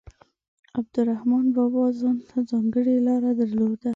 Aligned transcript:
عبدالرحمان 0.77 1.45
بابا 1.55 1.83
ځانته 1.99 2.37
ځانګړې 2.51 2.95
لاره 3.07 3.31
درلوده. 3.39 3.89